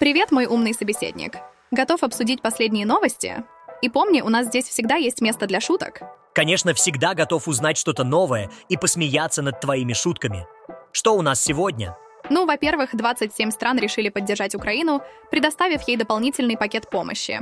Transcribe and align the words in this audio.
Привет, 0.00 0.32
мой 0.32 0.46
умный 0.46 0.72
собеседник. 0.72 1.34
Готов 1.70 2.02
обсудить 2.02 2.40
последние 2.40 2.86
новости? 2.86 3.44
И 3.82 3.90
помни, 3.90 4.22
у 4.22 4.30
нас 4.30 4.46
здесь 4.46 4.66
всегда 4.66 4.94
есть 4.94 5.20
место 5.20 5.46
для 5.46 5.60
шуток. 5.60 6.00
Конечно, 6.34 6.72
всегда 6.72 7.12
готов 7.12 7.46
узнать 7.46 7.76
что-то 7.76 8.02
новое 8.02 8.50
и 8.70 8.78
посмеяться 8.78 9.42
над 9.42 9.60
твоими 9.60 9.92
шутками. 9.92 10.46
Что 10.92 11.14
у 11.14 11.20
нас 11.20 11.42
сегодня? 11.42 11.98
Ну, 12.30 12.46
во-первых, 12.46 12.96
27 12.96 13.50
стран 13.50 13.78
решили 13.78 14.08
поддержать 14.08 14.54
Украину, 14.54 15.02
предоставив 15.30 15.86
ей 15.86 15.98
дополнительный 15.98 16.56
пакет 16.56 16.88
помощи. 16.88 17.40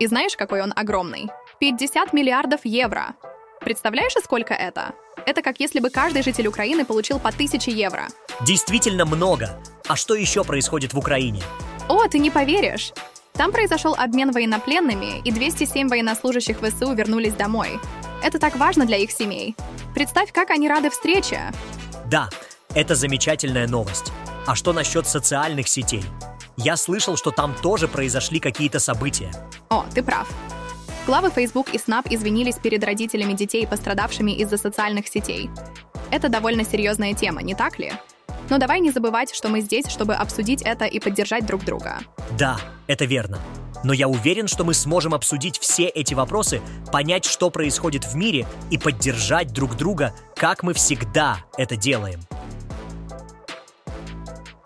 И 0.00 0.06
знаешь, 0.08 0.36
какой 0.36 0.60
он 0.60 0.72
огромный? 0.74 1.28
50 1.60 2.12
миллиардов 2.12 2.62
евро. 2.64 3.14
Представляешь, 3.60 4.14
сколько 4.24 4.54
это? 4.54 4.92
Это 5.24 5.40
как 5.40 5.60
если 5.60 5.78
бы 5.78 5.88
каждый 5.88 6.24
житель 6.24 6.48
Украины 6.48 6.84
получил 6.84 7.20
по 7.20 7.28
1000 7.28 7.70
евро. 7.70 8.08
Действительно 8.40 9.04
много. 9.04 9.62
А 9.86 9.94
что 9.94 10.16
еще 10.16 10.42
происходит 10.42 10.94
в 10.94 10.98
Украине? 10.98 11.42
О, 11.88 12.06
ты 12.08 12.18
не 12.18 12.30
поверишь! 12.30 12.92
Там 13.32 13.50
произошел 13.50 13.94
обмен 13.94 14.30
военнопленными, 14.30 15.20
и 15.24 15.32
207 15.32 15.88
военнослужащих 15.88 16.58
ВСУ 16.60 16.92
вернулись 16.92 17.34
домой. 17.34 17.80
Это 18.22 18.38
так 18.38 18.56
важно 18.56 18.84
для 18.84 18.98
их 18.98 19.10
семей. 19.10 19.56
Представь, 19.94 20.32
как 20.32 20.50
они 20.50 20.68
рады 20.68 20.90
встрече. 20.90 21.52
Да, 22.06 22.28
это 22.74 22.94
замечательная 22.94 23.66
новость. 23.66 24.12
А 24.46 24.54
что 24.54 24.72
насчет 24.72 25.06
социальных 25.06 25.68
сетей? 25.68 26.04
Я 26.56 26.76
слышал, 26.76 27.16
что 27.16 27.30
там 27.30 27.54
тоже 27.54 27.88
произошли 27.88 28.38
какие-то 28.38 28.78
события. 28.78 29.32
О, 29.70 29.84
ты 29.94 30.02
прав. 30.02 30.28
Главы 31.06 31.30
Facebook 31.30 31.74
и 31.74 31.78
Snap 31.78 32.06
извинились 32.10 32.56
перед 32.56 32.84
родителями 32.84 33.32
детей, 33.32 33.66
пострадавшими 33.66 34.32
из-за 34.32 34.56
социальных 34.56 35.08
сетей. 35.08 35.50
Это 36.10 36.28
довольно 36.28 36.64
серьезная 36.64 37.14
тема, 37.14 37.42
не 37.42 37.54
так 37.54 37.78
ли? 37.78 37.92
Но 38.50 38.58
давай 38.58 38.80
не 38.80 38.90
забывать, 38.90 39.34
что 39.34 39.48
мы 39.48 39.60
здесь, 39.60 39.86
чтобы 39.86 40.14
обсудить 40.14 40.62
это 40.62 40.84
и 40.84 41.00
поддержать 41.00 41.46
друг 41.46 41.64
друга. 41.64 42.00
Да, 42.38 42.58
это 42.86 43.04
верно. 43.04 43.38
Но 43.84 43.92
я 43.92 44.08
уверен, 44.08 44.46
что 44.46 44.64
мы 44.64 44.74
сможем 44.74 45.14
обсудить 45.14 45.58
все 45.58 45.84
эти 45.84 46.14
вопросы, 46.14 46.60
понять, 46.92 47.24
что 47.24 47.50
происходит 47.50 48.04
в 48.04 48.14
мире 48.14 48.46
и 48.70 48.78
поддержать 48.78 49.52
друг 49.52 49.76
друга, 49.76 50.14
как 50.36 50.62
мы 50.62 50.72
всегда 50.74 51.38
это 51.56 51.76
делаем. 51.76 52.20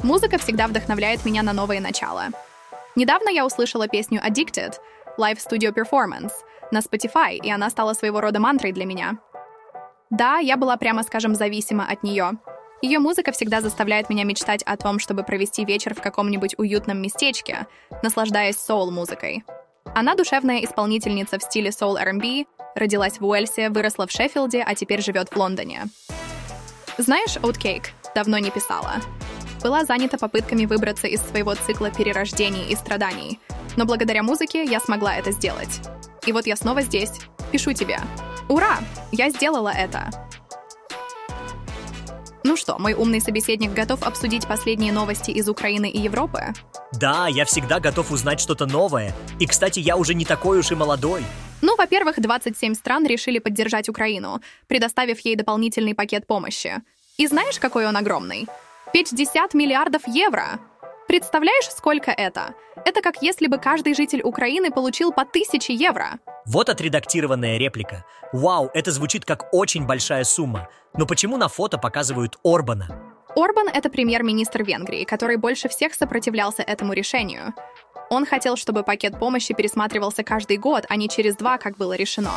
Музыка 0.03 0.39
всегда 0.39 0.67
вдохновляет 0.69 1.25
меня 1.25 1.43
на 1.43 1.53
новые 1.53 1.81
начала. 1.81 2.29
Недавно 2.95 3.29
я 3.31 3.45
услышала 3.47 3.89
песню 3.89 4.21
Addicted 4.21 4.75
Live 5.19 5.39
Studio 5.39 5.75
Performance 5.75 6.33
на 6.71 6.79
Spotify, 6.79 7.37
и 7.37 7.51
она 7.51 7.71
стала 7.71 7.95
своего 7.95 8.21
рода 8.21 8.39
мантрой 8.39 8.73
для 8.73 8.85
меня. 8.85 9.19
Да, 10.11 10.39
я 10.39 10.57
была, 10.57 10.77
прямо 10.77 11.03
скажем, 11.03 11.35
зависима 11.35 11.87
от 11.91 12.03
нее. 12.03 12.33
Ее 12.83 12.99
музыка 12.99 13.33
всегда 13.33 13.61
заставляет 13.61 14.11
меня 14.11 14.25
мечтать 14.25 14.63
о 14.63 14.77
том, 14.77 14.99
чтобы 14.99 15.23
провести 15.23 15.65
вечер 15.65 15.95
в 15.95 16.03
каком-нибудь 16.03 16.55
уютном 16.59 17.01
местечке, 17.01 17.67
наслаждаясь 18.03 18.59
соул-музыкой. 18.59 19.45
Она 19.95 20.15
душевная 20.15 20.61
исполнительница 20.65 21.39
в 21.39 21.43
стиле 21.43 21.73
соул 21.73 21.97
R&B, 21.97 22.45
родилась 22.75 23.19
в 23.19 23.25
Уэльсе, 23.25 23.71
выросла 23.71 24.07
в 24.07 24.11
Шеффилде, 24.11 24.63
а 24.63 24.75
теперь 24.75 25.03
живет 25.03 25.31
в 25.31 25.37
Лондоне. 25.37 25.85
Знаешь, 26.99 27.37
Oatcake 27.39 27.87
давно 28.15 28.39
не 28.39 28.51
писала. 28.51 28.97
Была 29.63 29.85
занята 29.85 30.19
попытками 30.19 30.67
выбраться 30.67 31.07
из 31.07 31.21
своего 31.23 31.55
цикла 31.55 31.91
перерождений 31.91 32.69
и 32.71 32.77
страданий, 32.77 33.41
но 33.77 33.87
благодаря 33.87 34.23
музыке 34.23 34.65
я 34.65 34.81
смогла 34.81 35.17
это 35.17 35.33
сделать. 35.33 35.81
И 36.27 36.33
вот 36.33 36.47
я 36.47 36.57
снова 36.57 36.83
здесь, 36.83 37.21
пишу 37.53 37.73
тебе. 37.73 37.99
Ура! 38.49 38.79
Я 39.13 39.31
сделала 39.31 39.71
это! 39.71 40.26
Ну 42.47 42.55
что, 42.55 42.79
мой 42.79 42.95
умный 42.95 43.21
собеседник 43.21 43.73
готов 43.73 44.05
обсудить 44.05 44.47
последние 44.47 44.93
новости 44.93 45.33
из 45.33 45.49
Украины 45.49 45.91
и 45.91 45.99
Европы? 45.99 46.55
Да, 46.93 47.27
я 47.27 47.45
всегда 47.45 47.81
готов 47.81 48.13
узнать 48.13 48.39
что-то 48.39 48.67
новое. 48.67 49.13
И, 49.41 49.47
кстати, 49.47 49.81
я 49.81 49.97
уже 49.97 50.15
не 50.15 50.25
такой 50.25 50.61
уж 50.61 50.71
и 50.71 50.77
молодой. 50.77 51.25
Ну, 51.61 51.75
во-первых, 51.75 52.21
27 52.21 52.75
стран 52.75 53.05
решили 53.05 53.41
поддержать 53.41 53.89
Украину, 53.89 54.41
предоставив 54.69 55.19
ей 55.25 55.35
дополнительный 55.35 55.97
пакет 55.97 56.29
помощи. 56.29 56.75
И 57.17 57.27
знаешь, 57.27 57.59
какой 57.59 57.85
он 57.85 57.97
огромный? 57.97 58.47
50 58.93 59.53
миллиардов 59.55 60.06
евро! 60.06 60.61
Представляешь, 61.06 61.71
сколько 61.71 62.11
это? 62.11 62.55
Это 62.84 63.00
как 63.00 63.22
если 63.22 63.47
бы 63.47 63.59
каждый 63.59 63.94
житель 63.94 64.22
Украины 64.22 64.71
получил 64.71 65.12
по 65.12 65.22
1000 65.22 65.72
евро. 65.72 66.19
Вот 66.44 66.69
отредактированная 66.69 67.59
реплика. 67.59 68.05
Вау, 68.33 68.71
это 68.75 68.91
звучит 68.91 69.25
как 69.25 69.53
очень 69.53 69.87
большая 69.87 70.25
сумма. 70.25 70.69
Но 70.94 71.06
почему 71.06 71.37
на 71.37 71.49
фото 71.49 71.78
показывают 71.78 72.39
Орбана? 72.44 72.89
Орбан— 73.37 73.69
это 73.72 73.89
премьер-министр 73.89 74.65
Венгрии, 74.65 75.05
который 75.05 75.37
больше 75.37 75.69
всех 75.69 75.94
сопротивлялся 75.94 76.62
этому 76.62 76.93
решению. 76.93 77.55
Он 78.11 78.25
хотел, 78.25 78.56
чтобы 78.56 78.83
пакет 78.83 79.19
помощи 79.19 79.55
пересматривался 79.55 80.25
каждый 80.25 80.56
год, 80.56 80.87
а 80.88 80.97
не 80.97 81.09
через 81.09 81.37
два, 81.37 81.59
как 81.59 81.77
было 81.77 81.94
решено. 81.94 82.33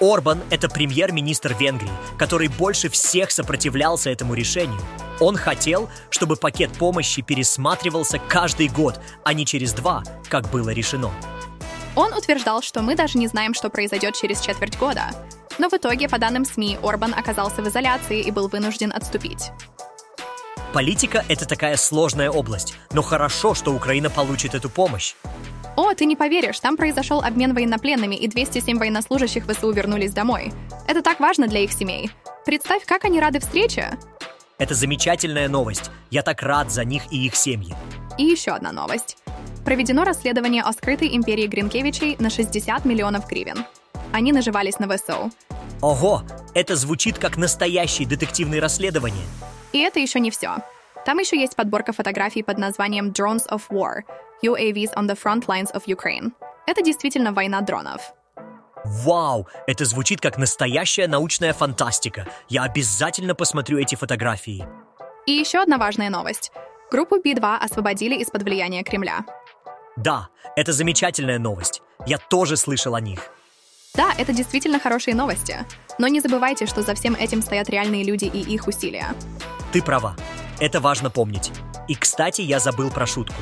Орбан— 0.00 0.40
это 0.50 0.68
премьер-министр 0.68 1.54
Венгрии, 1.58 1.90
который 2.18 2.48
больше 2.48 2.88
всех 2.88 3.30
сопротивлялся 3.30 4.10
этому 4.10 4.34
решению. 4.34 4.80
Он 5.20 5.36
хотел, 5.36 5.88
чтобы 6.10 6.36
пакет 6.36 6.70
помощи 6.72 7.22
пересматривался 7.22 8.18
каждый 8.18 8.68
год, 8.68 9.00
а 9.24 9.32
не 9.32 9.46
через 9.46 9.72
два, 9.72 10.02
как 10.28 10.50
было 10.50 10.70
решено. 10.70 11.10
Он 11.94 12.12
утверждал, 12.12 12.60
что 12.60 12.82
мы 12.82 12.94
даже 12.94 13.16
не 13.16 13.26
знаем, 13.26 13.54
что 13.54 13.70
произойдет 13.70 14.14
через 14.14 14.40
четверть 14.40 14.78
года. 14.78 15.06
Но 15.58 15.70
в 15.70 15.72
итоге, 15.72 16.10
по 16.10 16.18
данным 16.18 16.44
СМИ, 16.44 16.78
Орбан 16.82 17.14
оказался 17.14 17.62
в 17.62 17.68
изоляции 17.68 18.20
и 18.20 18.30
был 18.30 18.48
вынужден 18.48 18.92
отступить. 18.92 19.50
Политика— 20.74 21.24
это 21.28 21.48
такая 21.48 21.78
сложная 21.78 22.30
область, 22.30 22.74
но 22.92 23.00
хорошо, 23.00 23.54
что 23.54 23.72
Украина 23.72 24.10
получит 24.10 24.54
эту 24.54 24.68
помощь. 24.68 25.14
О, 25.76 25.92
ты 25.92 26.06
не 26.06 26.16
поверишь, 26.16 26.58
там 26.58 26.76
произошел 26.76 27.20
обмен 27.20 27.54
военнопленными, 27.54 28.16
и 28.16 28.28
207 28.28 28.78
военнослужащих 28.78 29.44
ВСУ 29.46 29.70
вернулись 29.72 30.12
домой. 30.12 30.52
Это 30.88 31.02
так 31.02 31.20
важно 31.20 31.48
для 31.48 31.60
их 31.60 31.72
семей. 31.72 32.10
Представь, 32.46 32.86
как 32.86 33.04
они 33.04 33.20
рады 33.20 33.40
встрече. 33.40 33.98
Это 34.58 34.74
замечательная 34.74 35.48
новость. 35.48 35.90
Я 36.10 36.22
так 36.22 36.42
рад 36.42 36.72
за 36.72 36.84
них 36.84 37.02
и 37.10 37.26
их 37.26 37.36
семьи. 37.36 37.74
И 38.16 38.24
еще 38.24 38.52
одна 38.52 38.72
новость. 38.72 39.18
Проведено 39.66 40.04
расследование 40.04 40.62
о 40.62 40.72
скрытой 40.72 41.14
империи 41.14 41.46
Гринкевичей 41.46 42.16
на 42.18 42.30
60 42.30 42.86
миллионов 42.86 43.28
гривен. 43.28 43.66
Они 44.12 44.32
наживались 44.32 44.78
на 44.78 44.88
ВСУ. 44.88 45.30
Ого, 45.82 46.22
это 46.54 46.74
звучит 46.74 47.18
как 47.18 47.36
настоящее 47.36 48.08
детективное 48.08 48.62
расследование. 48.62 49.26
И 49.72 49.78
это 49.80 50.00
еще 50.00 50.20
не 50.20 50.30
все. 50.30 50.56
Там 51.06 51.18
еще 51.18 51.38
есть 51.38 51.54
подборка 51.54 51.92
фотографий 51.92 52.42
под 52.42 52.58
названием 52.58 53.12
Drones 53.12 53.48
of 53.48 53.62
War– 53.70 54.02
UAVs 54.42 54.92
on 54.96 55.06
the 55.06 55.16
Front 55.16 55.46
Lines 55.46 55.72
of 55.72 55.84
Ukraine. 55.86 56.32
Это 56.66 56.82
действительно 56.82 57.32
война 57.32 57.60
дронов. 57.60 58.12
Вау, 58.84 59.46
это 59.68 59.84
звучит 59.84 60.20
как 60.20 60.36
настоящая 60.36 61.06
научная 61.06 61.52
фантастика. 61.52 62.26
Я 62.48 62.64
обязательно 62.64 63.36
посмотрю 63.36 63.78
эти 63.78 63.94
фотографии. 63.94 64.66
И 65.26 65.32
еще 65.32 65.62
одна 65.62 65.78
важная 65.78 66.10
новость. 66.10 66.50
Группу 66.90 67.18
B2 67.18 67.56
освободили 67.56 68.16
из-под 68.16 68.42
влияния 68.42 68.82
Кремля. 68.82 69.24
Да, 69.96 70.28
это 70.56 70.72
замечательная 70.72 71.38
новость. 71.38 71.82
Я 72.04 72.18
тоже 72.18 72.56
слышал 72.56 72.96
о 72.96 73.00
них. 73.00 73.20
Да, 73.94 74.12
это 74.18 74.32
действительно 74.32 74.80
хорошие 74.80 75.14
новости. 75.14 75.56
Но 75.98 76.08
не 76.08 76.20
забывайте, 76.20 76.66
что 76.66 76.82
за 76.82 76.94
всем 76.94 77.14
этим 77.14 77.42
стоят 77.42 77.70
реальные 77.70 78.02
люди 78.02 78.24
и 78.24 78.40
их 78.40 78.66
усилия. 78.66 79.14
Ты 79.72 79.82
права. 79.82 80.16
Это 80.58 80.80
важно 80.80 81.10
помнить. 81.10 81.52
И, 81.86 81.94
кстати, 81.94 82.40
я 82.40 82.60
забыл 82.60 82.90
про 82.90 83.06
шутку. 83.06 83.36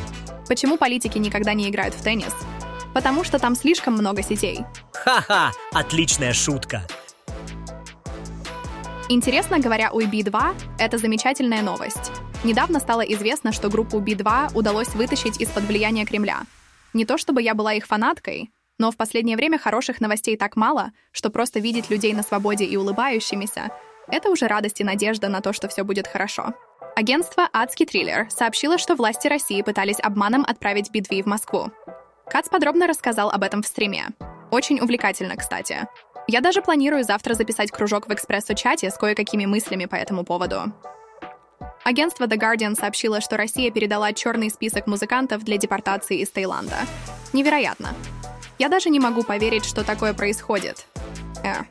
Почему 0.48 0.76
политики 0.76 1.16
никогда 1.18 1.54
не 1.54 1.68
играют 1.68 1.94
в 1.94 2.02
теннис? 2.02 2.34
Потому 2.92 3.22
что 3.22 3.38
там 3.38 3.54
слишком 3.54 3.94
много 3.94 4.22
сетей. 4.22 4.60
Ха-ха, 4.92 5.52
отличная 5.72 6.32
шутка. 6.32 6.82
Интересно 9.08 9.60
говоря, 9.60 9.92
у 9.92 10.00
B2 10.00 10.54
это 10.78 10.98
замечательная 10.98 11.62
новость. 11.62 12.10
Недавно 12.42 12.80
стало 12.80 13.02
известно, 13.02 13.52
что 13.52 13.68
группу 13.68 14.00
B2 14.00 14.52
удалось 14.54 14.88
вытащить 14.88 15.40
из-под 15.40 15.64
влияния 15.64 16.04
Кремля. 16.04 16.42
Не 16.94 17.04
то 17.04 17.16
чтобы 17.16 17.42
я 17.42 17.54
была 17.54 17.74
их 17.74 17.86
фанаткой, 17.86 18.50
но 18.78 18.90
в 18.90 18.96
последнее 18.96 19.36
время 19.36 19.58
хороших 19.58 20.00
новостей 20.00 20.36
так 20.36 20.56
мало, 20.56 20.90
что 21.12 21.30
просто 21.30 21.60
видеть 21.60 21.90
людей 21.90 22.12
на 22.12 22.22
свободе 22.22 22.64
и 22.64 22.76
улыбающимися— 22.76 23.70
это 24.08 24.30
уже 24.30 24.46
радость 24.48 24.80
и 24.80 24.84
надежда 24.84 25.28
на 25.28 25.40
то, 25.40 25.52
что 25.52 25.68
все 25.68 25.84
будет 25.84 26.06
хорошо. 26.06 26.54
Агентство 26.96 27.48
«Адский 27.52 27.86
триллер» 27.86 28.30
сообщило, 28.30 28.78
что 28.78 28.94
власти 28.94 29.26
России 29.26 29.62
пытались 29.62 29.98
обманом 30.00 30.44
отправить 30.46 30.92
битвы 30.92 31.22
в 31.22 31.26
Москву. 31.26 31.72
Кац 32.30 32.48
подробно 32.48 32.86
рассказал 32.86 33.30
об 33.30 33.42
этом 33.42 33.62
в 33.62 33.66
стриме. 33.66 34.10
Очень 34.52 34.78
увлекательно, 34.78 35.36
кстати. 35.36 35.88
Я 36.28 36.40
даже 36.40 36.62
планирую 36.62 37.02
завтра 37.02 37.34
записать 37.34 37.72
кружок 37.72 38.06
в 38.06 38.12
экспрессо-чате 38.12 38.90
с 38.90 38.96
кое-какими 38.96 39.44
мыслями 39.44 39.86
по 39.86 39.96
этому 39.96 40.22
поводу. 40.24 40.72
Агентство 41.82 42.26
The 42.26 42.38
Guardian 42.38 42.76
сообщило, 42.76 43.20
что 43.20 43.36
Россия 43.36 43.72
передала 43.72 44.12
черный 44.12 44.48
список 44.48 44.86
музыкантов 44.86 45.42
для 45.42 45.56
депортации 45.56 46.18
из 46.18 46.30
Таиланда. 46.30 46.78
Невероятно. 47.32 47.88
Я 48.56 48.68
даже 48.68 48.88
не 48.88 49.00
могу 49.00 49.24
поверить, 49.24 49.64
что 49.64 49.82
такое 49.82 50.14
происходит. 50.14 50.86
Э. 51.42 51.64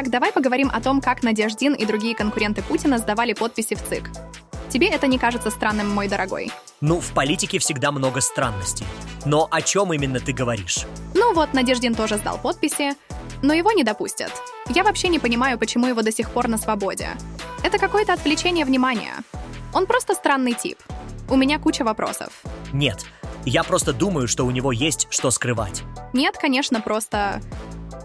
Так, 0.00 0.08
давай 0.08 0.32
поговорим 0.32 0.70
о 0.72 0.80
том, 0.80 1.02
как 1.02 1.22
Надеждин 1.22 1.74
и 1.74 1.84
другие 1.84 2.14
конкуренты 2.14 2.62
Путина 2.62 2.96
сдавали 2.96 3.34
подписи 3.34 3.74
в 3.74 3.82
ЦИК. 3.86 4.10
Тебе 4.70 4.88
это 4.88 5.06
не 5.06 5.18
кажется 5.18 5.50
странным, 5.50 5.90
мой 5.90 6.08
дорогой? 6.08 6.50
Ну, 6.80 7.00
в 7.00 7.12
политике 7.12 7.58
всегда 7.58 7.92
много 7.92 8.22
странностей. 8.22 8.86
Но 9.26 9.46
о 9.50 9.60
чем 9.60 9.92
именно 9.92 10.18
ты 10.18 10.32
говоришь? 10.32 10.86
Ну 11.12 11.34
вот, 11.34 11.52
Надеждин 11.52 11.94
тоже 11.94 12.16
сдал 12.16 12.38
подписи, 12.38 12.94
но 13.42 13.52
его 13.52 13.72
не 13.72 13.84
допустят. 13.84 14.32
Я 14.70 14.84
вообще 14.84 15.08
не 15.08 15.18
понимаю, 15.18 15.58
почему 15.58 15.86
его 15.86 16.00
до 16.00 16.12
сих 16.12 16.30
пор 16.30 16.48
на 16.48 16.56
свободе. 16.56 17.10
Это 17.62 17.76
какое-то 17.76 18.14
отвлечение 18.14 18.64
внимания. 18.64 19.16
Он 19.74 19.84
просто 19.84 20.14
странный 20.14 20.54
тип. 20.54 20.78
У 21.28 21.36
меня 21.36 21.58
куча 21.58 21.84
вопросов. 21.84 22.32
Нет, 22.72 23.04
я 23.44 23.64
просто 23.64 23.92
думаю, 23.92 24.28
что 24.28 24.46
у 24.46 24.50
него 24.50 24.72
есть 24.72 25.08
что 25.10 25.30
скрывать. 25.30 25.82
Нет, 26.12 26.38
конечно, 26.38 26.80
просто... 26.80 27.42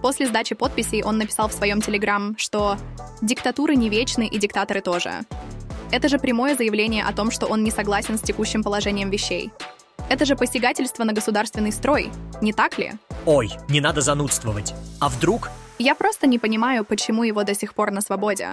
После 0.06 0.28
сдачи 0.28 0.54
подписей 0.54 1.02
он 1.02 1.18
написал 1.18 1.48
в 1.48 1.52
своем 1.52 1.82
телеграм, 1.82 2.36
что 2.38 2.78
«диктатуры 3.24 3.76
не 3.76 3.90
вечны 3.90 4.28
и 4.28 4.38
диктаторы 4.38 4.82
тоже». 4.82 5.22
Это 5.92 6.10
же 6.10 6.20
прямое 6.20 6.56
заявление 6.56 7.04
о 7.04 7.12
том, 7.12 7.32
что 7.32 7.48
он 7.48 7.64
не 7.64 7.72
согласен 7.72 8.20
с 8.20 8.22
текущим 8.22 8.62
положением 8.62 9.10
вещей. 9.10 9.52
Это 10.08 10.26
же 10.26 10.36
посягательство 10.36 11.06
на 11.06 11.14
государственный 11.14 11.72
строй, 11.72 12.12
не 12.40 12.54
так 12.54 12.78
ли? 12.78 12.92
Ой, 13.26 13.50
не 13.68 13.82
надо 13.82 14.02
занудствовать. 14.02 14.76
А 15.00 15.10
вдруг? 15.10 15.50
Я 15.80 15.96
просто 15.96 16.28
не 16.28 16.38
понимаю, 16.38 16.86
почему 16.86 17.24
его 17.24 17.44
до 17.44 17.56
сих 17.56 17.74
пор 17.74 17.90
на 17.90 18.02
свободе. 18.02 18.50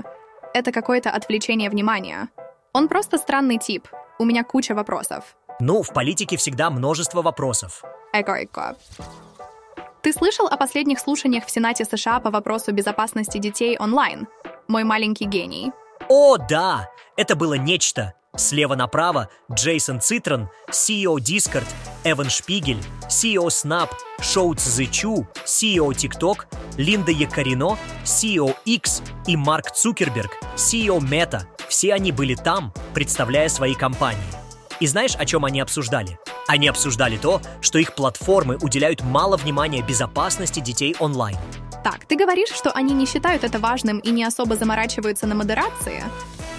Это 0.55 0.73
какое-то 0.73 1.11
отвлечение 1.11 1.69
внимания. 1.69 2.31
Он 2.73 2.89
просто 2.89 3.19
странный 3.19 3.59
тип. 3.59 3.89
У 4.19 4.25
меня 4.25 4.43
куча 4.43 4.75
вопросов. 4.75 5.37
Ну, 5.61 5.83
в 5.83 5.93
политике 5.93 6.39
всегда 6.39 6.71
множество 6.71 7.21
вопросов. 7.21 7.85
Эко-эко. 8.15 8.75
Ты 10.03 10.13
слышал 10.13 10.49
о 10.49 10.57
последних 10.57 10.99
слушаниях 10.99 11.47
в 11.47 11.51
Сенате 11.51 11.85
США 11.85 12.19
по 12.19 12.33
вопросу 12.33 12.73
безопасности 12.73 13.39
детей 13.39 13.77
онлайн? 13.79 14.27
Мой 14.67 14.83
маленький 14.83 15.27
гений. 15.27 15.71
О, 16.09 16.39
да! 16.39 16.89
Это 17.17 17.37
было 17.37 17.55
нечто. 17.55 18.15
Слева 18.37 18.75
направо 18.75 19.29
Джейсон 19.53 20.01
Цитрон, 20.01 20.49
CEO 20.71 21.19
Discord, 21.19 21.67
Эван 22.03 22.31
Шпигель, 22.31 22.83
CEO 23.09 23.47
Snap, 23.47 23.91
Шоу 24.21 24.55
Цзычу, 24.55 25.29
CEO 25.45 25.91
TikTok, 25.91 26.47
Линда 26.79 27.13
Якарино, 27.13 27.79
CEO 28.03 28.57
X 28.65 29.03
и 29.29 29.37
Марк 29.37 29.71
Цукерберг, 29.71 30.33
CEO 30.57 30.99
Meta. 30.99 31.43
Все 31.69 31.95
они 31.95 32.11
были 32.11 32.35
там, 32.35 32.73
представляя 32.93 33.49
свои 33.49 33.75
компании. 33.75 34.21
И 34.81 34.87
знаешь, 34.89 35.15
о 35.15 35.25
чем 35.27 35.45
они 35.45 35.61
обсуждали? 35.61 36.19
Они 36.49 36.69
обсуждали 36.69 37.17
то, 37.17 37.41
что 37.61 37.79
их 37.79 37.95
платформы 37.95 38.57
уделяют 38.61 39.03
мало 39.03 39.37
внимания 39.37 39.83
безопасности 39.83 40.61
детей 40.61 40.95
онлайн. 40.99 41.37
Так, 41.85 42.07
ты 42.07 42.17
говоришь, 42.17 42.51
что 42.51 42.71
они 42.71 42.95
не 42.95 43.07
считают 43.07 43.45
это 43.45 43.59
важным 43.59 43.99
и 43.99 44.11
не 44.11 44.25
особо 44.25 44.57
заморачиваются 44.57 45.27
на 45.27 45.35
модерации? 45.35 46.05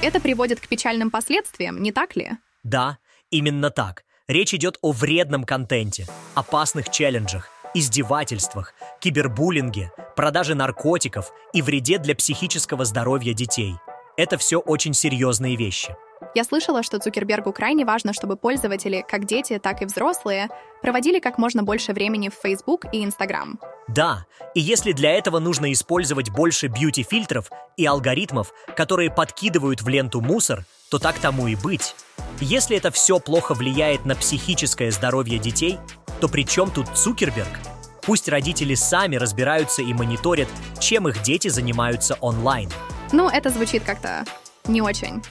Это 0.02 0.20
приводит 0.20 0.60
к 0.60 0.68
печальным 0.68 1.10
последствиям, 1.12 1.82
не 1.82 1.92
так 1.92 2.16
ли? 2.16 2.32
Да, 2.64 2.98
именно 3.30 3.70
так. 3.70 4.04
Речь 4.28 4.54
идет 4.54 4.78
о 4.82 4.92
вредном 4.92 5.44
контенте, 5.44 6.08
опасных 6.34 6.90
челленджах, 6.90 7.50
издевательствах, 7.74 8.74
кибербуллинге, 9.00 9.92
продаже 10.16 10.56
наркотиков 10.56 11.32
и 11.54 11.62
вреде 11.62 11.98
для 11.98 12.16
психического 12.16 12.86
здоровья 12.86 13.34
детей. 13.34 13.76
Это 14.16 14.38
все 14.38 14.60
очень 14.60 14.94
серьезные 14.94 15.56
вещи. 15.56 15.96
Я 16.36 16.44
слышала, 16.44 16.84
что 16.84 17.00
Цукербергу 17.00 17.52
крайне 17.52 17.86
важно, 17.86 18.14
чтобы 18.14 18.38
пользователи, 18.38 19.04
как 19.08 19.26
дети, 19.26 19.60
так 19.60 19.82
и 19.82 19.86
взрослые, 19.86 20.50
проводили 20.82 21.20
как 21.20 21.38
можно 21.38 21.64
больше 21.64 21.94
времени 21.94 22.30
в 22.30 22.34
Facebook 22.42 22.86
и 22.92 23.04
Instagram. 23.04 23.60
Да, 23.88 24.26
и 24.56 24.60
если 24.60 24.94
для 24.94 25.12
этого 25.12 25.40
нужно 25.40 25.72
использовать 25.72 26.30
больше 26.30 26.68
бьюти-фильтров 26.68 27.50
и 27.78 27.86
алгоритмов, 27.86 28.54
которые 28.76 29.12
подкидывают 29.12 29.82
в 29.82 29.88
ленту 29.88 30.22
мусор, 30.22 30.66
то 30.90 30.98
так 30.98 31.20
тому 31.20 31.48
и 31.48 31.56
быть. 31.56 31.96
Если 32.40 32.78
это 32.78 32.92
все 32.92 33.20
плохо 33.20 33.54
влияет 33.54 34.06
на 34.06 34.16
психическое 34.16 34.92
здоровье 34.92 35.40
детей, 35.40 35.78
то 36.22 36.28
при 36.28 36.46
чем 36.46 36.72
тут 36.72 36.88
Цукерберг? 36.96 37.60
Пусть 38.02 38.28
родители 38.30 38.76
сами 38.76 39.16
разбираются 39.16 39.82
и 39.82 39.94
мониторят, 39.94 40.48
чем 40.80 41.08
их 41.08 41.22
дети 41.22 41.48
занимаются 41.48 42.16
онлайн. 42.22 42.70
Ну, 43.14 43.30
это 43.30 43.52
звучит 43.52 43.84
как-то 43.84 44.26
не 44.68 44.82
очень. 44.82 45.22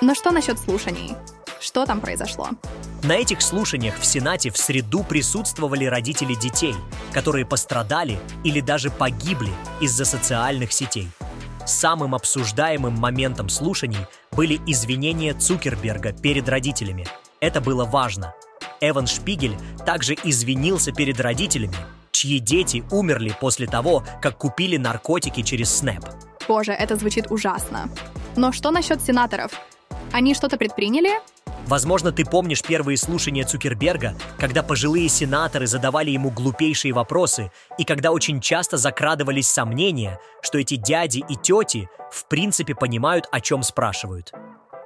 Но 0.00 0.12
что 0.12 0.32
насчет 0.32 0.58
слушаний? 0.58 1.14
Что 1.60 1.86
там 1.86 2.00
произошло? 2.00 2.48
На 3.04 3.12
этих 3.12 3.42
слушаниях 3.42 3.96
в 3.96 4.04
Сенате 4.04 4.50
в 4.50 4.56
среду 4.56 5.04
присутствовали 5.04 5.84
родители 5.84 6.34
детей, 6.34 6.74
которые 7.12 7.46
пострадали 7.46 8.18
или 8.42 8.60
даже 8.60 8.90
погибли 8.90 9.52
из-за 9.80 10.04
социальных 10.04 10.72
сетей. 10.72 11.08
Самым 11.64 12.16
обсуждаемым 12.16 12.94
моментом 12.94 13.48
слушаний 13.48 14.04
были 14.32 14.60
извинения 14.66 15.32
Цукерберга 15.32 16.12
перед 16.12 16.48
родителями. 16.48 17.06
Это 17.38 17.60
было 17.60 17.84
важно. 17.84 18.34
Эван 18.80 19.06
Шпигель 19.06 19.56
также 19.86 20.16
извинился 20.24 20.90
перед 20.90 21.20
родителями, 21.20 21.76
чьи 22.10 22.40
дети 22.40 22.82
умерли 22.90 23.32
после 23.40 23.68
того, 23.68 24.02
как 24.20 24.38
купили 24.38 24.76
наркотики 24.76 25.42
через 25.42 25.72
Снэп. 25.72 26.04
Боже, 26.48 26.72
это 26.72 26.96
звучит 26.96 27.30
ужасно. 27.30 27.88
Но 28.36 28.52
что 28.52 28.70
насчет 28.70 29.02
сенаторов? 29.02 29.52
Они 30.12 30.34
что-то 30.34 30.56
предприняли? 30.56 31.10
Возможно, 31.66 32.10
ты 32.12 32.24
помнишь 32.24 32.62
первые 32.62 32.96
слушания 32.96 33.44
Цукерберга, 33.44 34.14
когда 34.38 34.62
пожилые 34.62 35.08
сенаторы 35.08 35.66
задавали 35.66 36.10
ему 36.10 36.30
глупейшие 36.30 36.92
вопросы, 36.92 37.50
и 37.78 37.84
когда 37.84 38.10
очень 38.10 38.40
часто 38.40 38.76
закрадывались 38.76 39.48
сомнения, 39.48 40.18
что 40.42 40.58
эти 40.58 40.74
дяди 40.76 41.24
и 41.28 41.36
тети 41.36 41.88
в 42.10 42.26
принципе 42.26 42.74
понимают, 42.74 43.28
о 43.30 43.40
чем 43.40 43.62
спрашивают. 43.62 44.32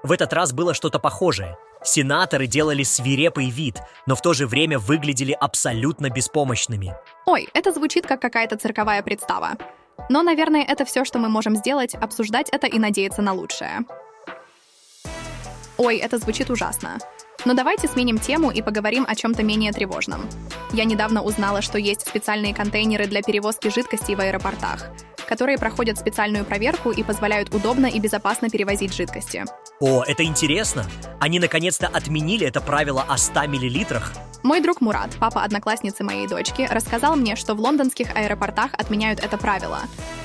В 0.02 0.12
этот 0.12 0.32
раз 0.32 0.52
было 0.52 0.74
что-то 0.74 0.98
похожее. 0.98 1.56
Сенаторы 1.82 2.46
делали 2.46 2.82
свирепый 2.82 3.48
вид, 3.48 3.80
но 4.06 4.14
в 4.14 4.22
то 4.22 4.32
же 4.34 4.46
время 4.46 4.78
выглядели 4.78 5.32
абсолютно 5.32 6.10
беспомощными. 6.10 6.94
Ой, 7.26 7.48
это 7.54 7.72
звучит 7.72 8.06
как 8.06 8.20
какая-то 8.20 8.56
цирковая 8.56 9.02
представа. 9.02 9.56
Но, 10.08 10.22
наверное, 10.22 10.62
это 10.62 10.84
все, 10.84 11.04
что 11.04 11.18
мы 11.18 11.28
можем 11.28 11.56
сделать, 11.56 11.94
обсуждать 11.94 12.48
это 12.50 12.66
и 12.66 12.78
надеяться 12.78 13.22
на 13.22 13.32
лучшее. 13.32 13.84
Ой, 15.78 15.96
это 15.98 16.18
звучит 16.18 16.50
ужасно. 16.50 16.98
Но 17.44 17.54
давайте 17.54 17.86
сменим 17.86 18.18
тему 18.18 18.50
и 18.50 18.62
поговорим 18.62 19.04
о 19.06 19.14
чем-то 19.14 19.42
менее 19.42 19.72
тревожном. 19.72 20.28
Я 20.72 20.84
недавно 20.84 21.22
узнала, 21.22 21.62
что 21.62 21.78
есть 21.78 22.06
специальные 22.06 22.54
контейнеры 22.54 23.06
для 23.06 23.22
перевозки 23.22 23.68
жидкостей 23.68 24.14
в 24.14 24.20
аэропортах, 24.20 24.86
которые 25.28 25.58
проходят 25.58 25.98
специальную 25.98 26.44
проверку 26.44 26.90
и 26.90 27.02
позволяют 27.02 27.54
удобно 27.54 27.86
и 27.86 28.00
безопасно 28.00 28.48
перевозить 28.48 28.94
жидкости. 28.94 29.44
О, 29.80 30.02
это 30.02 30.24
интересно! 30.24 30.86
Они 31.20 31.38
наконец-то 31.38 31.86
отменили 31.86 32.46
это 32.46 32.60
правило 32.60 33.04
о 33.06 33.16
100 33.16 33.46
миллилитрах. 33.46 34.12
Мой 34.46 34.60
друг 34.60 34.80
Мурат, 34.80 35.10
папа 35.18 35.42
одноклассницы 35.42 36.04
моей 36.04 36.28
дочки, 36.28 36.68
рассказал 36.70 37.16
мне, 37.16 37.34
что 37.34 37.56
в 37.56 37.60
лондонских 37.60 38.14
аэропортах 38.14 38.70
отменяют 38.74 39.18
это 39.18 39.36
правило. 39.38 39.80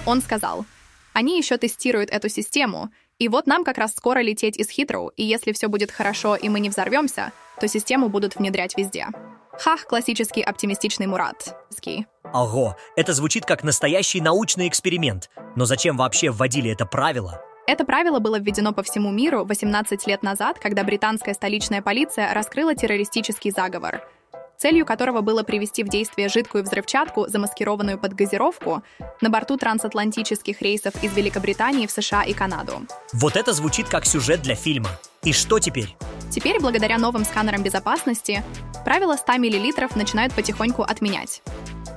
Он 0.05 0.21
сказал, 0.21 0.63
они 1.11 1.39
еще 1.39 1.57
тестируют 1.57 2.11
эту 2.11 2.29
систему, 2.29 2.91
и 3.17 3.27
вот 3.27 3.47
нам 3.47 3.63
как 3.63 3.79
раз 3.79 3.95
скоро 3.95 4.19
лететь 4.19 4.57
из 4.57 4.69
Хитроу, 4.69 5.07
и 5.17 5.23
если 5.23 5.53
все 5.53 5.69
будет 5.69 5.89
хорошо 5.89 6.35
и 6.35 6.49
мы 6.49 6.59
не 6.59 6.69
взорвемся, 6.69 7.31
то 7.59 7.67
систему 7.67 8.09
будут 8.09 8.35
внедрять 8.35 8.77
везде. 8.77 9.07
Хах, 9.53 9.87
классический 9.87 10.43
оптимистичный 10.43 11.07
Мурат. 11.07 11.57
Ски. 11.75 12.05
Ого, 12.31 12.77
это 12.95 13.15
звучит 13.15 13.47
как 13.47 13.63
настоящий 13.63 14.21
научный 14.21 14.67
эксперимент. 14.67 15.31
Но 15.55 15.65
зачем 15.65 15.97
вообще 15.97 16.29
вводили 16.29 16.69
это 16.69 16.85
правило? 16.85 17.41
Это 17.71 17.85
правило 17.85 18.19
было 18.19 18.37
введено 18.37 18.73
по 18.73 18.83
всему 18.83 19.11
миру 19.11 19.45
18 19.45 20.05
лет 20.05 20.23
назад, 20.23 20.59
когда 20.59 20.83
британская 20.83 21.33
столичная 21.33 21.81
полиция 21.81 22.33
раскрыла 22.33 22.75
террористический 22.75 23.49
заговор— 23.49 24.01
целью 24.57 24.85
которого 24.85 25.21
было 25.21 25.41
привести 25.41 25.83
в 25.83 25.87
действие 25.87 26.27
жидкую 26.27 26.65
взрывчатку, 26.65 27.27
замаскированную 27.27 27.97
под 27.97 28.13
газировку, 28.13 28.83
на 29.21 29.29
борту 29.29 29.57
трансатлантических 29.57 30.61
рейсов 30.61 31.01
из 31.01 31.15
Великобритании 31.15 31.87
в 31.87 31.91
США 31.91 32.23
и 32.23 32.33
Канаду. 32.33 32.85
Вот 33.13 33.37
это 33.37 33.53
звучит 33.53 33.87
как 33.87 34.05
сюжет 34.05 34.41
для 34.41 34.55
фильма. 34.55 34.89
И 35.23 35.31
что 35.31 35.57
теперь? 35.57 35.95
Теперь, 36.29 36.59
благодаря 36.59 36.97
новым 36.99 37.23
сканерам 37.23 37.63
безопасности, 37.63 38.43
правила 38.85 39.15
100 39.15 39.33
мл 39.37 39.89
начинают 39.95 40.33
потихоньку 40.33 40.83
отменять. 40.83 41.41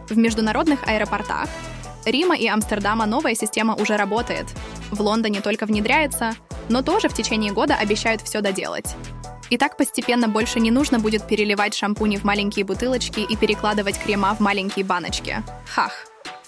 В 0.09 0.17
международных 0.17 0.89
аэропортах 0.89 1.49
Рима 2.05 2.37
и 2.37 2.47
Амстердама 2.47 3.07
новая 3.07 3.35
система 3.35 3.75
уже 3.75 3.97
работает. 3.97 4.47
В 4.91 5.01
Лондоне 5.01 5.41
только 5.41 5.67
внедряется, 5.67 6.35
но 6.69 6.83
тоже 6.83 7.09
в 7.09 7.15
течение 7.15 7.53
года 7.53 7.75
обещают 7.75 8.23
все 8.23 8.41
доделать. 8.41 8.95
И 9.51 9.59
так 9.59 9.77
постепенно 9.77 10.29
больше 10.29 10.61
не 10.61 10.71
нужно 10.71 10.99
будет 10.99 11.27
переливать 11.27 11.75
шампуни 11.75 12.17
в 12.17 12.25
маленькие 12.25 12.65
бутылочки 12.65 13.21
и 13.21 13.37
перекладывать 13.37 13.99
крема 13.99 14.35
в 14.35 14.41
маленькие 14.41 14.85
баночки. 14.85 15.43
Хах. 15.67 15.93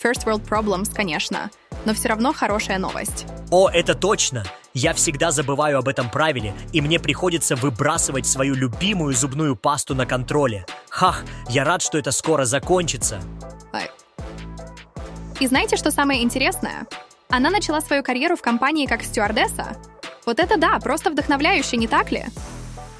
First 0.02 0.24
world 0.24 0.46
problems, 0.48 0.94
конечно. 0.94 1.50
Но 1.84 1.94
все 1.94 2.08
равно 2.08 2.32
хорошая 2.32 2.78
новость. 2.78 3.26
О, 3.50 3.68
это 3.68 3.94
точно! 3.94 4.44
Я 4.74 4.92
всегда 4.92 5.30
забываю 5.30 5.78
об 5.78 5.88
этом 5.88 6.10
правиле, 6.10 6.54
и 6.72 6.82
мне 6.82 6.98
приходится 6.98 7.56
выбрасывать 7.56 8.26
свою 8.26 8.54
любимую 8.54 9.14
зубную 9.14 9.56
пасту 9.56 9.94
на 9.94 10.04
контроле. 10.04 10.66
Хах, 10.90 11.24
я 11.48 11.64
рад, 11.64 11.80
что 11.80 11.96
это 11.96 12.10
скоро 12.10 12.44
закончится. 12.44 13.20
И 15.38 15.46
знаете, 15.46 15.76
что 15.76 15.90
самое 15.90 16.22
интересное? 16.22 16.86
Она 17.28 17.50
начала 17.50 17.82
свою 17.82 18.02
карьеру 18.02 18.36
в 18.36 18.42
компании 18.42 18.86
как 18.86 19.02
стюардесса, 19.02 19.76
Вот 20.24 20.40
это 20.40 20.56
да, 20.56 20.78
просто 20.80 21.10
вдохновляюще, 21.10 21.76
не 21.76 21.86
так 21.86 22.10
ли? 22.10 22.24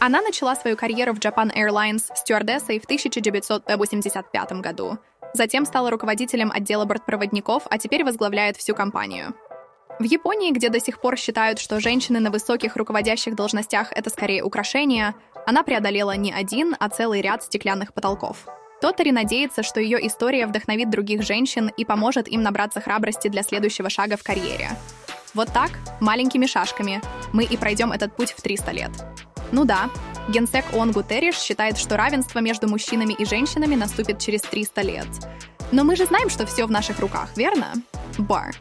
Она 0.01 0.21
начала 0.21 0.55
свою 0.55 0.77
карьеру 0.77 1.15
в 1.15 1.19
Japan 1.19 1.51
Airlines 1.57 2.15
стюардессой 2.15 2.79
в 2.79 2.85
1985 2.85 4.53
году. 4.53 4.99
Затем 5.33 5.65
стала 5.65 5.91
руководителем 5.91 6.53
отдела 6.55 6.85
бортпроводников, 6.85 7.63
а 7.71 7.79
теперь 7.79 8.05
возглавляет 8.05 8.59
всю 8.59 8.75
компанию. 8.75 9.35
В 9.99 10.05
Японии, 10.05 10.53
где 10.53 10.69
до 10.69 10.79
сих 10.79 11.01
пор 11.01 11.17
считают, 11.17 11.59
что 11.59 11.81
женщины 11.81 12.21
на 12.21 12.31
высоких 12.31 12.77
руководящих 12.77 13.35
должностях— 13.35 13.93
это 13.95 14.11
скорее 14.11 14.45
украшение, 14.45 15.15
она 15.47 15.63
преодолела 15.63 16.15
не 16.17 16.33
один, 16.33 16.77
а 16.79 16.91
целый 16.91 17.23
ряд 17.23 17.43
стеклянных 17.43 17.95
потолков. 17.95 18.47
Тотари 18.87 19.11
надеется, 19.11 19.65
что 19.65 19.81
ее 19.81 20.07
история 20.07 20.47
вдохновит 20.47 20.91
других 20.91 21.25
женщин 21.25 21.73
и 21.77 21.85
поможет 21.85 22.29
им 22.29 22.45
набраться 22.45 22.81
храбрости 22.81 23.27
для 23.27 23.43
следующего 23.43 23.91
шага 23.91 24.17
в 24.17 24.23
карьере. 24.23 24.71
Вот 25.35 25.53
так, 25.53 25.73
маленькими 25.99 26.47
шажками, 26.47 27.03
мы 27.33 27.43
и 27.43 27.57
пройдем 27.57 27.91
этот 27.91 28.15
путь 28.15 28.31
в 28.31 28.41
300 28.41 28.71
лет. 28.71 28.91
Ну 29.51 29.65
да, 29.65 29.91
генсек 30.29 30.67
ООН 30.73 30.93
Гутерриш 30.93 31.35
считает, 31.35 31.79
что 31.79 31.97
равенство 31.97 32.39
между 32.39 32.69
мужчинами 32.69 33.13
и 33.13 33.25
женщинами 33.25 33.75
наступит 33.75 34.21
через 34.21 34.43
300 34.43 34.83
лет. 34.83 35.09
Но 35.73 35.83
мы 35.83 35.97
же 35.97 36.07
знаем, 36.07 36.31
что 36.31 36.47
все 36.47 36.65
в 36.65 36.71
наших 36.71 37.01
руках, 37.01 37.31
верно? 37.35 37.73
Бар. 38.19 38.55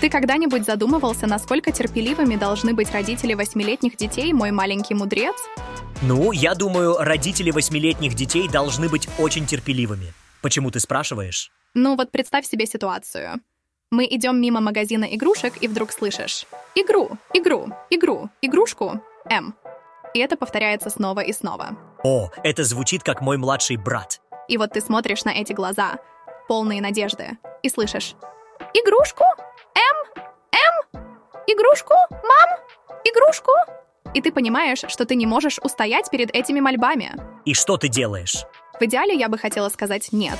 Ты 0.00 0.08
когда-нибудь 0.08 0.64
задумывался, 0.64 1.26
насколько 1.26 1.72
терпеливыми 1.72 2.36
должны 2.36 2.72
быть 2.72 2.92
родители 2.92 3.34
восьмилетних 3.34 3.96
детей, 3.96 4.32
мой 4.32 4.52
маленький 4.52 4.94
мудрец? 4.94 5.34
Ну, 6.02 6.32
я 6.32 6.54
думаю, 6.54 6.96
родители 6.98 7.50
восьмилетних 7.50 8.14
детей 8.14 8.48
должны 8.48 8.88
быть 8.88 9.06
очень 9.18 9.44
терпеливыми. 9.44 10.14
Почему 10.40 10.70
ты 10.70 10.80
спрашиваешь? 10.80 11.52
Ну 11.74 11.94
вот 11.94 12.10
представь 12.10 12.46
себе 12.46 12.64
ситуацию. 12.64 13.40
Мы 13.90 14.06
идем 14.06 14.40
мимо 14.40 14.60
магазина 14.60 15.04
игрушек, 15.04 15.62
и 15.62 15.68
вдруг 15.68 15.92
слышишь 15.92 16.46
«Игру, 16.74 17.18
игру, 17.34 17.68
игру, 17.90 18.30
игрушку, 18.40 19.02
М». 19.28 19.54
И 20.14 20.20
это 20.20 20.38
повторяется 20.38 20.88
снова 20.88 21.20
и 21.20 21.34
снова. 21.34 21.76
О, 22.02 22.30
это 22.42 22.64
звучит 22.64 23.02
как 23.02 23.20
мой 23.20 23.36
младший 23.36 23.76
брат. 23.76 24.22
И 24.48 24.56
вот 24.56 24.72
ты 24.72 24.80
смотришь 24.80 25.24
на 25.24 25.30
эти 25.30 25.52
глаза, 25.52 25.98
полные 26.48 26.80
надежды, 26.80 27.36
и 27.62 27.68
слышишь 27.68 28.14
«Игрушку? 28.72 29.24
М? 29.74 30.22
М? 30.52 31.04
Игрушку? 31.46 31.92
Мам? 32.10 32.58
Игрушку?» 33.04 33.52
И 34.14 34.20
ты 34.20 34.32
понимаешь, 34.32 34.82
что 34.88 35.04
ты 35.04 35.14
не 35.14 35.26
можешь 35.26 35.58
устоять 35.62 36.10
перед 36.10 36.30
этими 36.34 36.60
мольбами. 36.60 37.14
И 37.44 37.54
что 37.54 37.76
ты 37.76 37.88
делаешь? 37.88 38.44
В 38.78 38.82
идеале 38.84 39.14
я 39.14 39.28
бы 39.28 39.38
хотела 39.38 39.68
сказать 39.68 40.08
«нет». 40.12 40.38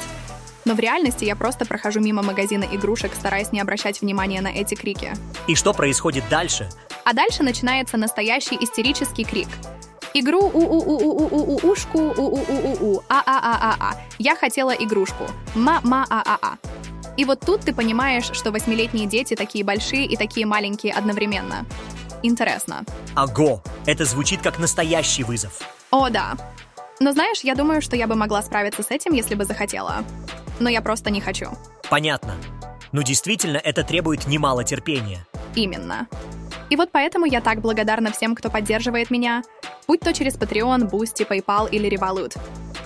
Но 0.64 0.74
в 0.74 0.80
реальности 0.80 1.24
я 1.24 1.36
просто 1.36 1.64
прохожу 1.64 2.00
мимо 2.00 2.22
магазина 2.22 2.64
игрушек, 2.70 3.12
стараясь 3.14 3.50
не 3.50 3.60
обращать 3.60 4.00
внимания 4.00 4.40
на 4.40 4.48
эти 4.48 4.74
крики. 4.74 5.12
И 5.46 5.54
что 5.54 5.72
происходит 5.72 6.24
дальше? 6.28 6.68
А 7.04 7.14
дальше 7.14 7.42
начинается 7.42 7.96
настоящий 7.96 8.56
истерический 8.60 9.24
крик. 9.24 9.48
Игру 10.12 10.40
у 10.40 10.58
у 10.58 10.78
у 10.78 10.98
у 10.98 11.10
у 11.10 11.28
у 11.28 11.66
у 11.66 11.70
ушку 11.70 11.98
у 11.98 12.22
у 12.22 12.38
у 12.38 12.76
у 12.82 12.94
у 12.96 13.02
а 13.08 13.22
а 13.24 13.38
а 13.38 13.58
а 13.62 13.76
а 13.80 13.96
Я 14.18 14.36
хотела 14.36 14.72
игрушку. 14.72 15.24
Ма 15.54 15.80
ма 15.82 16.06
а 16.10 16.22
а 16.26 16.38
а. 16.42 16.58
И 17.16 17.24
вот 17.24 17.40
тут 17.40 17.62
ты 17.62 17.72
понимаешь, 17.72 18.30
что 18.32 18.50
восьмилетние 18.50 19.06
дети 19.06 19.34
такие 19.34 19.64
большие 19.64 20.04
и 20.04 20.16
такие 20.16 20.46
маленькие 20.46 20.92
одновременно. 20.92 21.64
Интересно. 22.22 22.84
Аго, 23.14 23.62
это 23.86 24.04
звучит 24.04 24.42
как 24.42 24.58
настоящий 24.58 25.24
вызов. 25.24 25.60
О, 25.90 26.08
да. 26.10 26.36
Но 27.00 27.12
знаешь, 27.12 27.40
я 27.40 27.54
думаю, 27.54 27.80
что 27.80 27.96
я 27.96 28.06
бы 28.06 28.14
могла 28.14 28.42
справиться 28.42 28.82
с 28.82 28.90
этим, 28.90 29.12
если 29.14 29.34
бы 29.34 29.44
захотела. 29.44 30.04
Но 30.58 30.68
я 30.68 30.82
просто 30.82 31.10
не 31.10 31.20
хочу. 31.20 31.46
Понятно. 31.88 32.34
Ну 32.92 33.02
действительно, 33.02 33.56
это 33.56 33.82
требует 33.84 34.26
немало 34.26 34.64
терпения. 34.64 35.26
Именно. 35.54 36.08
И 36.68 36.76
вот 36.76 36.90
поэтому 36.92 37.26
я 37.26 37.40
так 37.40 37.60
благодарна 37.60 38.12
всем, 38.12 38.34
кто 38.34 38.50
поддерживает 38.50 39.10
меня, 39.10 39.42
будь 39.88 40.00
то 40.00 40.12
через 40.12 40.36
Patreon, 40.36 40.90
Boosty, 40.90 41.26
PayPal 41.26 41.68
или 41.70 41.90
Revolut. 41.90 42.36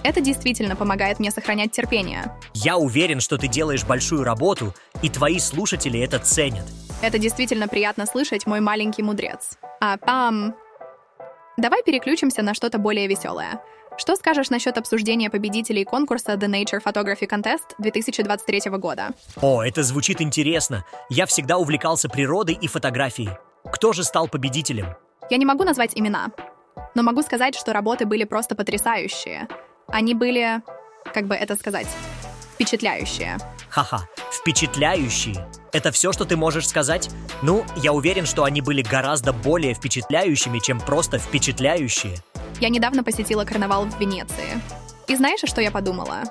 Это 0.02 0.20
действительно 0.20 0.76
помогает 0.76 1.18
мне 1.18 1.30
сохранять 1.30 1.72
терпение. 1.72 2.32
Я 2.52 2.76
уверен, 2.76 3.20
что 3.20 3.36
ты 3.36 3.48
делаешь 3.48 3.84
большую 3.84 4.22
работу, 4.22 4.74
и 5.02 5.08
твои 5.08 5.38
слушатели 5.38 5.98
это 6.00 6.18
ценят. 6.18 6.66
Это 7.04 7.18
действительно 7.18 7.68
приятно 7.68 8.06
слышать, 8.06 8.46
мой 8.46 8.60
маленький 8.60 9.02
мудрец. 9.02 9.58
А 9.78 9.98
пам... 9.98 10.54
Давай 11.58 11.82
переключимся 11.82 12.40
на 12.40 12.54
что-то 12.54 12.78
более 12.78 13.06
веселое. 13.06 13.60
Что 13.98 14.16
скажешь 14.16 14.48
насчет 14.48 14.78
обсуждения 14.78 15.28
победителей 15.28 15.84
конкурса 15.84 16.32
The 16.32 16.48
Nature 16.48 16.82
Photography 16.82 17.28
Contest 17.28 17.74
2023 17.78 18.70
года? 18.78 19.10
О, 19.42 19.62
это 19.62 19.82
звучит 19.82 20.22
интересно. 20.22 20.86
Я 21.10 21.26
всегда 21.26 21.58
увлекался 21.58 22.08
природой 22.08 22.54
и 22.58 22.68
фотографией. 22.68 23.32
Кто 23.70 23.92
же 23.92 24.02
стал 24.02 24.26
победителем? 24.26 24.96
Я 25.28 25.36
не 25.36 25.44
могу 25.44 25.64
назвать 25.64 25.92
имена, 25.94 26.30
но 26.94 27.02
могу 27.02 27.20
сказать, 27.20 27.54
что 27.54 27.74
работы 27.74 28.06
были 28.06 28.24
просто 28.24 28.54
потрясающие. 28.54 29.46
Они 29.88 30.14
были, 30.14 30.62
как 31.12 31.26
бы 31.26 31.34
это 31.34 31.54
сказать, 31.54 31.86
впечатляющие. 32.54 33.38
Ха-ха, 33.68 34.08
впечатляющие. 34.32 35.46
Это 35.72 35.90
все, 35.90 36.12
что 36.12 36.24
ты 36.24 36.36
можешь 36.36 36.68
сказать? 36.68 37.10
Ну, 37.42 37.64
я 37.76 37.92
уверен, 37.92 38.26
что 38.26 38.44
они 38.44 38.60
были 38.60 38.82
гораздо 38.82 39.32
более 39.32 39.74
впечатляющими, 39.74 40.60
чем 40.60 40.80
просто 40.80 41.18
впечатляющие. 41.18 42.16
Я 42.60 42.68
недавно 42.68 43.02
посетила 43.02 43.44
карнавал 43.44 43.86
в 43.86 44.00
Венеции. 44.00 44.60
И 45.08 45.16
знаешь, 45.16 45.40
что 45.44 45.60
я 45.60 45.72
подумала? 45.72 46.22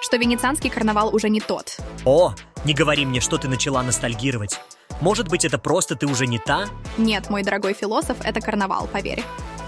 Что 0.00 0.16
венецианский 0.16 0.70
карнавал 0.70 1.14
уже 1.14 1.28
не 1.28 1.40
тот. 1.40 1.76
О, 2.04 2.34
не 2.64 2.72
говори 2.72 3.04
мне, 3.04 3.20
что 3.20 3.36
ты 3.36 3.48
начала 3.48 3.82
ностальгировать. 3.82 4.60
Может 5.00 5.28
быть, 5.28 5.44
это 5.44 5.58
просто 5.58 5.96
ты 5.96 6.06
уже 6.06 6.26
не 6.26 6.38
та? 6.38 6.66
Нет, 6.96 7.28
мой 7.30 7.42
дорогой 7.42 7.74
философ, 7.74 8.18
это 8.22 8.40
карнавал, 8.40 8.86
поверь. 8.86 9.24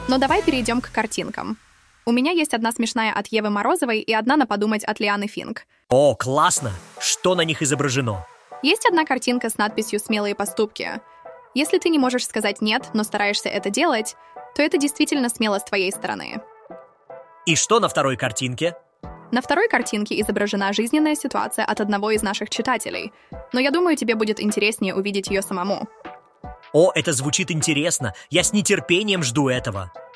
Но 0.08 0.18
давай 0.18 0.42
перейдем 0.42 0.80
к 0.80 0.92
картинкам. 0.92 1.58
У 2.04 2.12
меня 2.12 2.30
есть 2.30 2.54
одна 2.54 2.70
смешная 2.70 3.12
от 3.12 3.26
Евы 3.28 3.50
Морозовой 3.50 3.98
и 3.98 4.12
одна 4.14 4.36
на 4.36 4.46
подумать 4.46 4.84
от 4.84 5.00
Лианы 5.00 5.26
Финк. 5.26 5.66
О, 5.88 6.16
классно! 6.16 6.72
Что 6.98 7.36
на 7.36 7.42
них 7.42 7.62
изображено? 7.62 8.26
Есть 8.62 8.86
одна 8.86 9.04
картинка 9.04 9.48
с 9.48 9.56
надписью 9.56 10.00
«Смелые 10.00 10.34
поступки». 10.34 11.00
Если 11.54 11.78
ты 11.78 11.90
не 11.90 11.98
можешь 12.00 12.26
сказать 12.26 12.60
«нет», 12.60 12.90
но 12.92 13.04
стараешься 13.04 13.48
это 13.48 13.70
делать, 13.70 14.16
то 14.56 14.62
это 14.62 14.78
действительно 14.78 15.28
смело 15.28 15.60
с 15.60 15.64
твоей 15.64 15.92
стороны. 15.92 16.42
И 17.46 17.54
что 17.54 17.78
на 17.78 17.88
второй 17.88 18.16
картинке? 18.16 18.74
На 19.30 19.40
второй 19.40 19.68
картинке 19.68 20.20
изображена 20.20 20.72
жизненная 20.72 21.14
ситуация 21.14 21.64
от 21.64 21.80
одного 21.80 22.10
из 22.10 22.22
наших 22.22 22.50
читателей, 22.50 23.12
но 23.52 23.60
я 23.60 23.70
думаю, 23.70 23.96
тебе 23.96 24.16
будет 24.16 24.40
интереснее 24.40 24.92
увидеть 24.92 25.28
ее 25.28 25.40
самому. 25.40 25.86
О, 26.72 26.90
это 26.96 27.12
звучит 27.12 27.52
интересно. 27.52 28.12
Я 28.28 28.42
с 28.42 28.52
нетерпением 28.52 29.22
жду 29.22 29.48
этого. 29.48 29.92